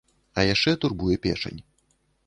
[0.37, 1.61] А яшчэ турбуе печань.